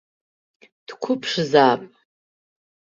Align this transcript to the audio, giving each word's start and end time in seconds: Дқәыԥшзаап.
Дқәыԥшзаап. 0.87 1.81